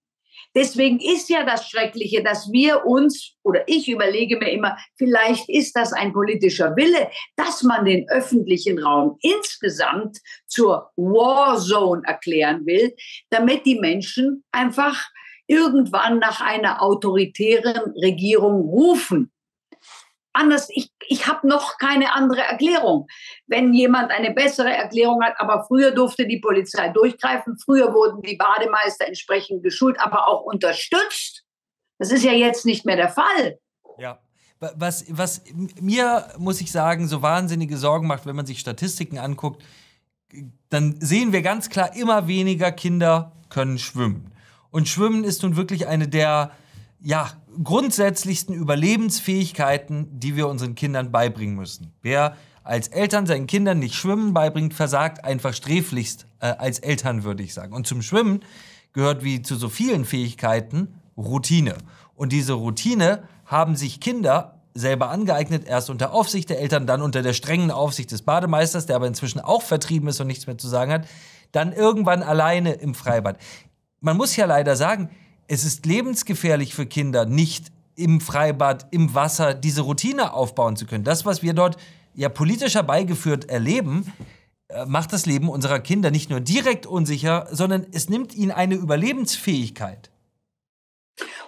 Deswegen 0.54 0.98
ist 1.00 1.28
ja 1.28 1.44
das 1.44 1.68
Schreckliche, 1.68 2.22
dass 2.22 2.50
wir 2.50 2.84
uns, 2.86 3.36
oder 3.42 3.62
ich 3.66 3.88
überlege 3.88 4.36
mir 4.38 4.50
immer, 4.50 4.76
vielleicht 4.96 5.48
ist 5.48 5.76
das 5.76 5.92
ein 5.92 6.12
politischer 6.12 6.74
Wille, 6.76 7.10
dass 7.36 7.62
man 7.62 7.84
den 7.84 8.08
öffentlichen 8.08 8.78
Raum 8.78 9.18
insgesamt 9.20 10.18
zur 10.46 10.90
Warzone 10.96 12.02
erklären 12.04 12.66
will, 12.66 12.94
damit 13.30 13.66
die 13.66 13.78
Menschen 13.78 14.44
einfach 14.52 15.08
irgendwann 15.46 16.18
nach 16.18 16.40
einer 16.40 16.82
autoritären 16.82 17.92
Regierung 18.02 18.60
rufen 18.68 19.32
anders, 20.38 20.68
ich, 20.70 20.92
ich 21.08 21.26
habe 21.26 21.46
noch 21.46 21.78
keine 21.78 22.14
andere 22.14 22.42
Erklärung. 22.42 23.06
Wenn 23.46 23.74
jemand 23.74 24.10
eine 24.10 24.32
bessere 24.32 24.70
Erklärung 24.70 25.22
hat, 25.22 25.34
aber 25.38 25.64
früher 25.66 25.90
durfte 25.90 26.26
die 26.26 26.38
Polizei 26.38 26.88
durchgreifen, 26.88 27.58
früher 27.58 27.92
wurden 27.92 28.22
die 28.22 28.36
Bademeister 28.36 29.06
entsprechend 29.06 29.62
geschult, 29.62 30.00
aber 30.00 30.28
auch 30.28 30.42
unterstützt. 30.42 31.44
Das 31.98 32.12
ist 32.12 32.24
ja 32.24 32.32
jetzt 32.32 32.64
nicht 32.64 32.86
mehr 32.86 32.96
der 32.96 33.10
Fall. 33.10 33.58
Ja. 33.98 34.18
Was, 34.60 35.04
was 35.08 35.42
mir, 35.80 36.26
muss 36.38 36.60
ich 36.60 36.72
sagen, 36.72 37.06
so 37.06 37.22
wahnsinnige 37.22 37.76
Sorgen 37.76 38.08
macht, 38.08 38.26
wenn 38.26 38.34
man 38.34 38.46
sich 38.46 38.58
Statistiken 38.58 39.18
anguckt, 39.18 39.62
dann 40.68 41.00
sehen 41.00 41.32
wir 41.32 41.42
ganz 41.42 41.70
klar, 41.70 41.94
immer 41.94 42.26
weniger 42.26 42.72
Kinder 42.72 43.32
können 43.50 43.78
schwimmen. 43.78 44.32
Und 44.70 44.88
Schwimmen 44.88 45.22
ist 45.24 45.42
nun 45.42 45.56
wirklich 45.56 45.86
eine 45.86 46.08
der 46.08 46.52
ja, 47.00 47.30
grundsätzlichsten 47.62 48.54
Überlebensfähigkeiten, 48.54 50.20
die 50.20 50.36
wir 50.36 50.48
unseren 50.48 50.74
Kindern 50.74 51.10
beibringen 51.10 51.56
müssen. 51.56 51.92
Wer 52.02 52.36
als 52.62 52.88
Eltern 52.88 53.26
seinen 53.26 53.46
Kindern 53.46 53.78
nicht 53.78 53.94
Schwimmen 53.94 54.34
beibringt, 54.34 54.74
versagt 54.74 55.24
einfach 55.24 55.54
sträflichst 55.54 56.26
äh, 56.40 56.46
als 56.46 56.78
Eltern, 56.78 57.24
würde 57.24 57.42
ich 57.42 57.54
sagen. 57.54 57.72
Und 57.72 57.86
zum 57.86 58.02
Schwimmen 58.02 58.40
gehört 58.92 59.24
wie 59.24 59.42
zu 59.42 59.56
so 59.56 59.68
vielen 59.68 60.04
Fähigkeiten 60.04 60.94
Routine. 61.16 61.76
Und 62.14 62.32
diese 62.32 62.52
Routine 62.52 63.22
haben 63.46 63.74
sich 63.74 64.00
Kinder 64.00 64.60
selber 64.74 65.10
angeeignet, 65.10 65.66
erst 65.66 65.90
unter 65.90 66.12
Aufsicht 66.12 66.50
der 66.50 66.60
Eltern, 66.60 66.86
dann 66.86 67.02
unter 67.02 67.22
der 67.22 67.32
strengen 67.32 67.70
Aufsicht 67.70 68.12
des 68.12 68.22
Bademeisters, 68.22 68.86
der 68.86 68.96
aber 68.96 69.06
inzwischen 69.06 69.40
auch 69.40 69.62
vertrieben 69.62 70.08
ist 70.08 70.20
und 70.20 70.26
nichts 70.26 70.46
mehr 70.46 70.58
zu 70.58 70.68
sagen 70.68 70.92
hat, 70.92 71.08
dann 71.52 71.72
irgendwann 71.72 72.22
alleine 72.22 72.74
im 72.74 72.94
Freibad. 72.94 73.38
Man 74.00 74.16
muss 74.16 74.36
ja 74.36 74.46
leider 74.46 74.76
sagen, 74.76 75.10
es 75.48 75.64
ist 75.64 75.86
lebensgefährlich 75.86 76.74
für 76.74 76.86
Kinder, 76.86 77.24
nicht 77.24 77.72
im 77.96 78.20
Freibad, 78.20 78.86
im 78.92 79.14
Wasser 79.14 79.54
diese 79.54 79.80
Routine 79.80 80.32
aufbauen 80.32 80.76
zu 80.76 80.86
können. 80.86 81.04
Das, 81.04 81.26
was 81.26 81.42
wir 81.42 81.54
dort 81.54 81.78
ja 82.14 82.28
politisch 82.28 82.74
herbeigeführt 82.74 83.48
erleben, 83.48 84.12
äh, 84.68 84.84
macht 84.86 85.12
das 85.12 85.26
Leben 85.26 85.48
unserer 85.48 85.80
Kinder 85.80 86.10
nicht 86.10 86.30
nur 86.30 86.40
direkt 86.40 86.86
unsicher, 86.86 87.48
sondern 87.50 87.86
es 87.92 88.08
nimmt 88.08 88.34
ihnen 88.34 88.52
eine 88.52 88.76
Überlebensfähigkeit. 88.76 90.10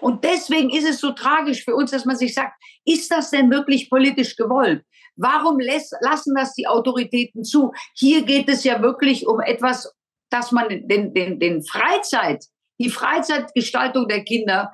Und 0.00 0.25
deswegen 0.25 0.71
ist 0.71 0.88
es 0.88 0.99
so 0.99 1.12
tragisch 1.12 1.64
für 1.64 1.76
uns, 1.76 1.90
dass 1.90 2.04
man 2.07 2.16
sich 2.16 2.35
sagt, 2.35 2.54
ist 2.85 3.11
das 3.11 3.30
denn 3.30 3.50
wirklich 3.50 3.90
politisch 3.90 4.35
gewollt? 4.35 4.85
Warum 5.16 5.59
lassen 5.61 6.35
das 6.35 6.54
die 6.54 6.66
Autoritäten 6.66 7.45
zu? 7.45 7.73
Hier 7.95 8.23
geht 8.25 8.49
es 8.49 8.64
ja 8.64 8.80
wirklich 8.80 9.26
um 9.26 9.40
etwas, 9.40 9.95
dass 10.30 10.50
man 10.50 10.69
den, 10.69 11.12
den, 11.12 11.38
den 11.38 11.62
Freizeit, 11.62 12.47
die 12.80 12.90
Freizeitgestaltung 12.90 14.08
der 14.08 14.25
Kinder 14.25 14.72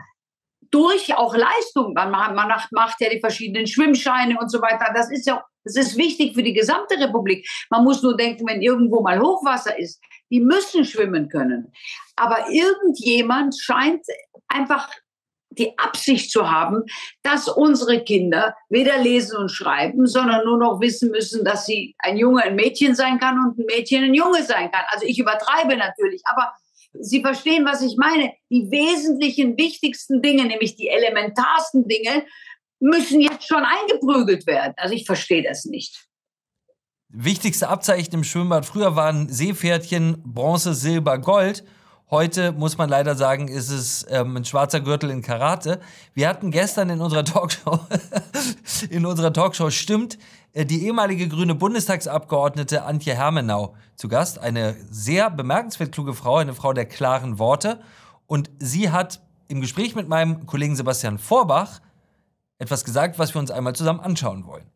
durch 0.70 1.14
auch 1.14 1.36
Leistung. 1.36 1.92
Man 1.92 2.10
macht, 2.10 2.72
macht 2.72 3.00
ja 3.00 3.10
die 3.10 3.20
verschiedenen 3.20 3.66
Schwimmscheine 3.66 4.38
und 4.38 4.50
so 4.50 4.60
weiter. 4.62 4.92
Das 4.94 5.10
ist 5.10 5.26
ja, 5.26 5.44
das 5.64 5.76
ist 5.76 5.96
wichtig 5.96 6.34
für 6.34 6.42
die 6.42 6.54
gesamte 6.54 6.98
Republik. 6.98 7.46
Man 7.70 7.84
muss 7.84 8.02
nur 8.02 8.16
denken, 8.16 8.46
wenn 8.46 8.62
irgendwo 8.62 9.02
mal 9.02 9.20
Hochwasser 9.20 9.78
ist, 9.78 10.00
die 10.30 10.40
müssen 10.40 10.84
schwimmen 10.84 11.28
können. 11.28 11.72
Aber 12.16 12.50
irgendjemand 12.50 13.58
scheint 13.60 14.04
einfach 14.48 14.88
die 15.50 15.76
Absicht 15.78 16.30
zu 16.30 16.50
haben, 16.50 16.84
dass 17.22 17.48
unsere 17.48 18.04
Kinder 18.04 18.54
weder 18.68 18.98
lesen 18.98 19.38
und 19.38 19.50
schreiben, 19.50 20.06
sondern 20.06 20.44
nur 20.44 20.58
noch 20.58 20.80
wissen 20.80 21.10
müssen, 21.10 21.44
dass 21.44 21.66
sie 21.66 21.94
ein 21.98 22.16
Junge 22.16 22.42
ein 22.42 22.56
Mädchen 22.56 22.94
sein 22.94 23.18
kann 23.18 23.38
und 23.38 23.58
ein 23.58 23.64
Mädchen 23.66 24.04
ein 24.04 24.14
Junge 24.14 24.42
sein 24.42 24.70
kann. 24.70 24.84
Also 24.90 25.06
ich 25.06 25.18
übertreibe 25.18 25.76
natürlich, 25.76 26.22
aber 26.26 26.52
Sie 27.00 27.20
verstehen, 27.20 27.64
was 27.64 27.82
ich 27.82 27.96
meine. 27.96 28.32
Die 28.50 28.70
wesentlichen, 28.70 29.56
wichtigsten 29.58 30.22
Dinge, 30.22 30.44
nämlich 30.44 30.76
die 30.76 30.88
elementarsten 30.88 31.86
Dinge, 31.88 32.24
müssen 32.80 33.20
jetzt 33.20 33.46
schon 33.46 33.64
eingeprügelt 33.64 34.46
werden. 34.46 34.74
Also 34.76 34.94
ich 34.94 35.06
verstehe 35.06 35.42
das 35.42 35.64
nicht. 35.64 36.06
Wichtigste 37.08 37.68
Abzeichen 37.68 38.14
im 38.14 38.24
Schwimmbad 38.24 38.66
früher 38.66 38.96
waren 38.96 39.28
Seepferdchen, 39.28 40.22
Bronze, 40.24 40.74
Silber, 40.74 41.18
Gold. 41.18 41.64
Heute 42.08 42.52
muss 42.52 42.78
man 42.78 42.88
leider 42.88 43.16
sagen, 43.16 43.48
ist 43.48 43.68
es 43.68 44.06
ähm, 44.08 44.36
ein 44.36 44.44
schwarzer 44.44 44.78
Gürtel 44.78 45.10
in 45.10 45.22
Karate. 45.22 45.80
Wir 46.14 46.28
hatten 46.28 46.52
gestern 46.52 46.88
in 46.88 47.00
unserer 47.00 47.24
Talkshow, 47.24 47.80
in 48.90 49.04
unserer 49.04 49.32
Talkshow 49.32 49.70
stimmt, 49.70 50.16
äh, 50.52 50.64
die 50.64 50.84
ehemalige 50.86 51.26
grüne 51.26 51.56
Bundestagsabgeordnete 51.56 52.84
Antje 52.84 53.14
Hermenau 53.14 53.74
zu 53.96 54.06
Gast. 54.06 54.38
Eine 54.38 54.76
sehr 54.88 55.30
bemerkenswert 55.30 55.90
kluge 55.90 56.14
Frau, 56.14 56.36
eine 56.36 56.54
Frau 56.54 56.72
der 56.72 56.86
klaren 56.86 57.40
Worte. 57.40 57.80
Und 58.28 58.50
sie 58.60 58.92
hat 58.92 59.20
im 59.48 59.60
Gespräch 59.60 59.96
mit 59.96 60.08
meinem 60.08 60.46
Kollegen 60.46 60.76
Sebastian 60.76 61.18
Vorbach 61.18 61.80
etwas 62.58 62.84
gesagt, 62.84 63.18
was 63.18 63.34
wir 63.34 63.40
uns 63.40 63.50
einmal 63.50 63.74
zusammen 63.74 63.98
anschauen 63.98 64.46
wollen. 64.46 64.70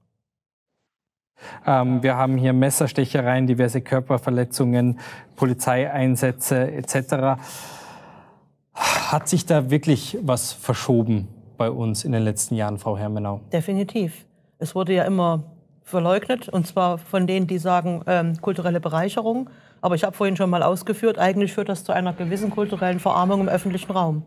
Ähm, 1.66 2.02
wir 2.02 2.16
haben 2.16 2.36
hier 2.36 2.52
Messerstechereien, 2.52 3.46
diverse 3.46 3.80
Körperverletzungen, 3.80 4.98
Polizeieinsätze 5.36 6.70
etc. 6.72 7.40
Hat 8.74 9.28
sich 9.28 9.46
da 9.46 9.70
wirklich 9.70 10.18
was 10.22 10.52
verschoben 10.52 11.28
bei 11.56 11.70
uns 11.70 12.04
in 12.04 12.12
den 12.12 12.22
letzten 12.22 12.54
Jahren, 12.54 12.78
Frau 12.78 12.96
Hermenau? 12.96 13.40
Definitiv. 13.52 14.24
Es 14.58 14.74
wurde 14.74 14.94
ja 14.94 15.04
immer 15.04 15.44
verleugnet, 15.82 16.48
und 16.48 16.66
zwar 16.66 16.98
von 16.98 17.26
denen, 17.26 17.46
die 17.46 17.58
sagen, 17.58 18.02
ähm, 18.06 18.40
kulturelle 18.40 18.80
Bereicherung. 18.80 19.50
Aber 19.80 19.94
ich 19.94 20.04
habe 20.04 20.16
vorhin 20.16 20.36
schon 20.36 20.50
mal 20.50 20.62
ausgeführt, 20.62 21.18
eigentlich 21.18 21.52
führt 21.52 21.68
das 21.68 21.84
zu 21.84 21.92
einer 21.92 22.12
gewissen 22.12 22.50
kulturellen 22.50 23.00
Verarmung 23.00 23.40
im 23.40 23.48
öffentlichen 23.48 23.92
Raum. 23.92 24.22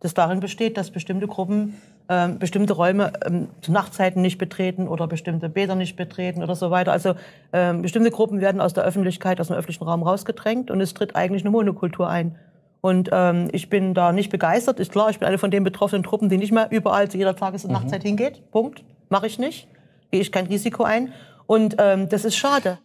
Das 0.00 0.14
darin 0.14 0.40
besteht, 0.40 0.76
dass 0.76 0.90
bestimmte 0.90 1.28
Gruppen 1.28 1.74
äh, 2.08 2.28
bestimmte 2.28 2.72
Räume 2.74 3.12
ähm, 3.24 3.48
zu 3.60 3.72
Nachtzeiten 3.72 4.22
nicht 4.22 4.38
betreten 4.38 4.88
oder 4.88 5.06
bestimmte 5.06 5.48
Bäder 5.48 5.74
nicht 5.74 5.96
betreten 5.96 6.42
oder 6.42 6.54
so 6.54 6.70
weiter. 6.70 6.92
Also 6.92 7.14
äh, 7.52 7.74
bestimmte 7.74 8.10
Gruppen 8.10 8.40
werden 8.40 8.60
aus 8.60 8.74
der 8.74 8.84
Öffentlichkeit, 8.84 9.40
aus 9.40 9.48
dem 9.48 9.56
öffentlichen 9.56 9.84
Raum 9.84 10.02
rausgedrängt 10.02 10.70
und 10.70 10.80
es 10.80 10.94
tritt 10.94 11.16
eigentlich 11.16 11.42
eine 11.42 11.50
Monokultur 11.50 12.08
ein. 12.08 12.36
Und 12.80 13.10
ähm, 13.12 13.48
ich 13.52 13.70
bin 13.70 13.94
da 13.94 14.12
nicht 14.12 14.30
begeistert. 14.30 14.80
Ist 14.80 14.90
klar, 14.90 15.08
ich 15.10 15.18
bin 15.20 15.28
eine 15.28 15.38
von 15.38 15.52
den 15.52 15.62
betroffenen 15.62 16.02
Truppen, 16.02 16.28
die 16.28 16.36
nicht 16.36 16.52
mehr 16.52 16.68
überall 16.70 17.08
zu 17.08 17.16
jeder 17.16 17.36
Tages- 17.36 17.64
und 17.64 17.70
mhm. 17.70 17.76
Nachtzeit 17.76 18.02
hingeht. 18.02 18.50
Punkt. 18.50 18.82
Mache 19.08 19.28
ich 19.28 19.38
nicht. 19.38 19.68
Gehe 20.10 20.20
ich 20.20 20.32
kein 20.32 20.46
Risiko 20.46 20.82
ein. 20.82 21.12
Und 21.46 21.76
ähm, 21.78 22.08
das 22.08 22.24
ist 22.24 22.36
schade. 22.36 22.78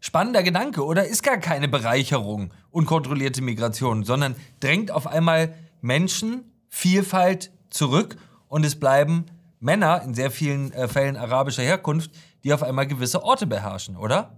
Spannender 0.00 0.42
Gedanke, 0.42 0.84
oder? 0.84 1.06
Ist 1.06 1.22
gar 1.22 1.38
keine 1.38 1.68
Bereicherung 1.68 2.52
unkontrollierte 2.70 3.40
Migration, 3.40 4.02
sondern 4.04 4.34
drängt 4.60 4.90
auf 4.90 5.06
einmal 5.06 5.54
Menschen, 5.80 6.50
Vielfalt 6.68 7.52
zurück 7.74 8.16
und 8.48 8.64
es 8.64 8.78
bleiben 8.78 9.26
Männer, 9.60 10.02
in 10.02 10.14
sehr 10.14 10.30
vielen 10.30 10.72
äh, 10.72 10.88
Fällen 10.88 11.16
arabischer 11.16 11.62
Herkunft, 11.62 12.10
die 12.44 12.52
auf 12.52 12.62
einmal 12.62 12.86
gewisse 12.86 13.22
Orte 13.22 13.46
beherrschen, 13.46 13.96
oder? 13.96 14.36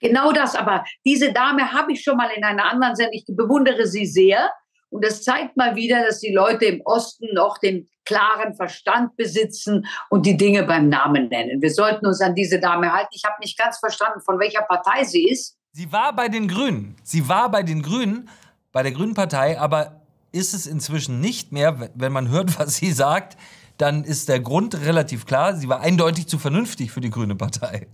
Genau 0.00 0.32
das, 0.32 0.54
aber 0.54 0.84
diese 1.06 1.32
Dame 1.32 1.72
habe 1.72 1.92
ich 1.92 2.02
schon 2.02 2.18
mal 2.18 2.28
in 2.36 2.44
einer 2.44 2.70
anderen 2.70 2.94
Sendung, 2.94 3.14
ich 3.14 3.24
bewundere 3.26 3.86
sie 3.86 4.04
sehr. 4.04 4.50
Und 4.90 5.04
das 5.04 5.22
zeigt 5.22 5.56
mal 5.56 5.74
wieder, 5.74 6.04
dass 6.04 6.20
die 6.20 6.32
Leute 6.32 6.66
im 6.66 6.82
Osten 6.84 7.26
noch 7.34 7.58
den 7.58 7.88
klaren 8.04 8.54
Verstand 8.54 9.16
besitzen 9.16 9.86
und 10.10 10.26
die 10.26 10.36
Dinge 10.36 10.62
beim 10.62 10.88
Namen 10.88 11.28
nennen. 11.28 11.60
Wir 11.60 11.70
sollten 11.70 12.06
uns 12.06 12.20
an 12.20 12.34
diese 12.34 12.60
Dame 12.60 12.92
halten. 12.92 13.10
Ich 13.12 13.24
habe 13.24 13.34
nicht 13.40 13.58
ganz 13.58 13.78
verstanden, 13.78 14.20
von 14.20 14.38
welcher 14.38 14.62
Partei 14.62 15.04
sie 15.04 15.28
ist. 15.28 15.58
Sie 15.72 15.90
war 15.90 16.14
bei 16.14 16.28
den 16.28 16.46
Grünen. 16.46 16.96
Sie 17.02 17.28
war 17.28 17.50
bei 17.50 17.62
den 17.62 17.82
Grünen, 17.82 18.28
bei 18.72 18.82
der 18.82 18.92
Grünen 18.92 19.14
Partei, 19.14 19.58
aber 19.58 20.05
ist 20.32 20.54
es 20.54 20.66
inzwischen 20.66 21.20
nicht 21.20 21.52
mehr, 21.52 21.90
wenn 21.94 22.12
man 22.12 22.28
hört, 22.28 22.58
was 22.58 22.76
sie 22.76 22.92
sagt, 22.92 23.36
dann 23.78 24.04
ist 24.04 24.28
der 24.28 24.40
Grund 24.40 24.80
relativ 24.80 25.26
klar. 25.26 25.54
Sie 25.54 25.68
war 25.68 25.80
eindeutig 25.80 26.26
zu 26.26 26.38
vernünftig 26.38 26.90
für 26.90 27.00
die 27.00 27.10
Grüne 27.10 27.36
Partei. 27.36 27.88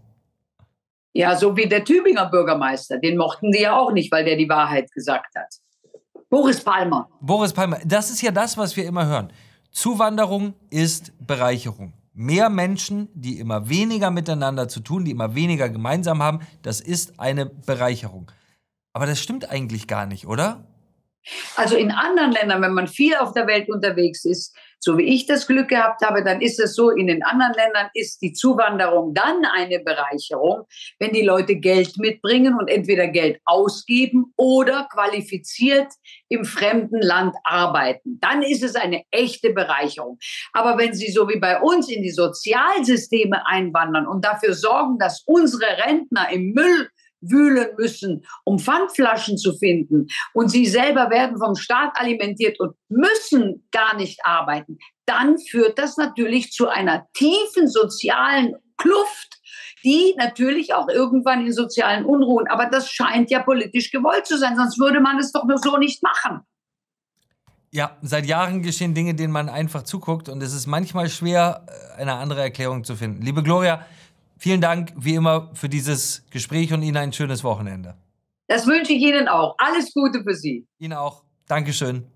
Ja, 1.13 1.37
so 1.37 1.57
wie 1.57 1.69
der 1.69 1.85
Tübinger 1.85 2.27
Bürgermeister. 2.27 2.99
Den 2.99 3.19
mochten 3.19 3.53
sie 3.53 3.63
ja 3.63 3.77
auch 3.77 3.93
nicht, 3.93 4.11
weil 4.11 4.25
der 4.25 4.37
die 4.37 4.49
Wahrheit 4.49 4.91
gesagt 4.93 5.35
hat. 5.35 5.55
Boris 6.31 6.63
Palmer. 6.63 7.09
Boris 7.21 7.53
Palmer. 7.53 7.79
Das 7.85 8.11
ist 8.11 8.23
ja 8.23 8.31
das, 8.31 8.57
was 8.57 8.77
wir 8.77 8.87
immer 8.87 9.07
hören. 9.07 9.33
Zuwanderung 9.71 10.55
ist 10.71 11.13
Bereicherung. 11.27 11.93
Mehr 12.15 12.49
Menschen, 12.49 13.09
die 13.15 13.39
immer 13.39 13.69
weniger 13.69 14.11
miteinander 14.11 14.69
zu 14.69 14.81
tun, 14.81 15.05
die 15.05 15.11
immer 15.11 15.35
weniger 15.35 15.69
gemeinsam 15.69 16.23
haben, 16.23 16.41
das 16.63 16.81
ist 16.81 17.19
eine 17.21 17.47
Bereicherung. 17.47 18.31
Aber 18.95 19.07
das 19.07 19.21
stimmt 19.21 19.51
eigentlich 19.51 19.89
gar 19.89 20.07
nicht, 20.07 20.27
oder? 20.27 20.65
Also 21.57 21.77
in 21.77 21.91
anderen 21.91 22.33
Ländern, 22.33 22.63
wenn 22.63 22.75
man 22.75 22.89
viel 22.89 23.15
auf 23.17 23.33
der 23.33 23.47
Welt 23.47 23.69
unterwegs 23.69 24.25
ist, 24.25 24.57
so 24.85 24.99
wie 24.99 25.15
ich 25.15 25.27
das 25.27 25.47
Glück 25.47 25.69
gehabt 25.69 26.05
habe, 26.05 26.25
dann 26.25 26.41
ist 26.41 26.59
es 26.59 26.75
so, 26.75 26.91
in 26.91 27.07
den 27.07 27.23
anderen 27.23 27.55
Ländern 27.55 27.89
ist 27.95 28.21
die 28.21 28.33
Zuwanderung 28.33 29.15
dann 29.15 29.45
eine 29.45 29.79
Bereicherung, 29.79 30.65
wenn 30.99 31.13
die 31.13 31.23
Leute 31.23 31.55
Geld 31.55 31.99
mitbringen 31.99 32.57
und 32.59 32.69
entweder 32.69 33.07
Geld 33.07 33.41
ausgeben 33.45 34.33
oder 34.37 34.89
qualifiziert 34.93 35.87
im 36.29 36.45
fremden 36.45 37.01
Land 37.01 37.37
arbeiten. 37.45 38.19
Dann 38.21 38.43
ist 38.43 38.65
es 38.65 38.75
eine 38.75 39.05
echte 39.13 39.51
Bereicherung. 39.51 40.19
Aber 40.53 40.77
wenn 40.79 40.93
sie 40.93 41.13
so 41.13 41.29
wie 41.29 41.39
bei 41.39 41.61
uns 41.61 41.89
in 41.89 42.03
die 42.03 42.11
Sozialsysteme 42.11 43.47
einwandern 43.47 44.09
und 44.09 44.25
dafür 44.25 44.55
sorgen, 44.55 44.99
dass 44.99 45.23
unsere 45.27 45.79
Rentner 45.87 46.29
im 46.33 46.55
Müll 46.55 46.89
wühlen 47.23 47.69
müssen, 47.79 48.25
um 48.45 48.59
Pfandflaschen 48.59 49.39
zu 49.39 49.57
finden. 49.57 50.09
Und 50.35 50.51
sie 50.51 50.67
selber 50.67 51.09
werden 51.11 51.39
vom 51.39 51.55
Staat 51.55 51.93
alimentiert 51.95 52.61
und 52.61 52.75
müssen 52.89 53.67
gar 53.73 53.97
nicht 53.97 54.21
arbeiten. 54.25 54.79
Dann 55.07 55.39
führt 55.39 55.79
das 55.79 55.97
natürlich 55.97 56.53
zu 56.53 56.69
einer 56.69 57.07
tiefen 57.15 57.69
sozialen 57.69 58.57
Kluft, 58.77 59.41
die 59.85 60.15
natürlich 60.17 60.75
auch 60.75 60.89
irgendwann 60.89 61.47
in 61.47 61.53
sozialen 61.53 62.05
Unruhen, 62.05 62.49
aber 62.49 62.67
das 62.67 62.91
scheint 62.91 63.31
ja 63.31 63.43
politisch 63.43 63.91
gewollt 63.91 64.27
zu 64.27 64.39
sein, 64.39 64.57
sonst 64.57 64.79
würde 64.79 65.01
man 65.01 65.19
es 65.19 65.33
doch 65.33 65.45
nur 65.45 65.59
so 65.59 65.77
nicht 65.77 66.03
machen. 66.03 66.41
Ja, 67.75 67.97
seit 68.03 68.27
Jahren 68.27 68.63
geschehen 68.63 68.95
Dinge, 68.95 69.15
denen 69.15 69.33
man 69.33 69.49
einfach 69.49 69.83
zuguckt 69.83 70.29
und 70.29 70.43
es 70.43 70.53
ist 70.53 70.67
manchmal 70.67 71.09
schwer, 71.09 71.65
äh, 71.97 72.01
eine 72.03 72.15
andere 72.15 72.43
Erklärung 72.43 72.85
zu 72.85 72.97
finden. 72.97 73.23
Liebe 73.23 73.43
Gloria, 73.43 73.87
Vielen 74.43 74.61
Dank 74.61 74.93
wie 74.97 75.15
immer 75.15 75.51
für 75.55 75.69
dieses 75.69 76.25
Gespräch 76.31 76.73
und 76.73 76.83
Ihnen 76.83 76.97
ein 76.97 77.13
schönes 77.13 77.45
Wochenende. 77.45 77.95
Das 78.49 78.67
wünsche 78.67 78.93
ich 78.93 79.01
Ihnen 79.01 79.29
auch. 79.29 79.55
Alles 79.57 79.95
Gute 79.95 80.25
für 80.25 80.35
Sie. 80.35 80.67
Ihnen 80.81 80.95
auch. 80.95 81.23
Dankeschön. 81.47 82.09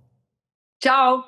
Ciao. 0.82 1.22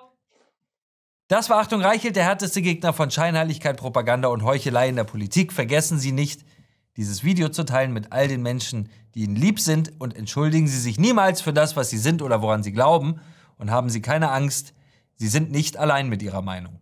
Das 1.28 1.50
war 1.50 1.60
Achtung 1.60 1.82
Reichelt, 1.82 2.16
der 2.16 2.24
härteste 2.24 2.62
Gegner 2.62 2.92
von 2.92 3.12
Scheinheiligkeit, 3.12 3.76
Propaganda 3.76 4.26
und 4.26 4.42
Heuchelei 4.42 4.88
in 4.88 4.96
der 4.96 5.04
Politik. 5.04 5.52
Vergessen 5.52 6.00
Sie 6.00 6.10
nicht, 6.10 6.44
dieses 6.96 7.22
Video 7.22 7.48
zu 7.48 7.62
teilen 7.62 7.92
mit 7.92 8.10
all 8.10 8.26
den 8.26 8.42
Menschen, 8.42 8.90
die 9.14 9.22
Ihnen 9.22 9.36
lieb 9.36 9.60
sind 9.60 9.92
und 10.00 10.16
entschuldigen 10.16 10.66
Sie 10.66 10.80
sich 10.80 10.98
niemals 10.98 11.40
für 11.40 11.52
das, 11.52 11.76
was 11.76 11.90
Sie 11.90 11.98
sind 11.98 12.22
oder 12.22 12.42
woran 12.42 12.64
Sie 12.64 12.72
glauben 12.72 13.20
und 13.56 13.70
haben 13.70 13.88
Sie 13.88 14.02
keine 14.02 14.32
Angst, 14.32 14.74
Sie 15.14 15.28
sind 15.28 15.52
nicht 15.52 15.76
allein 15.76 16.08
mit 16.08 16.24
Ihrer 16.24 16.42
Meinung. 16.42 16.80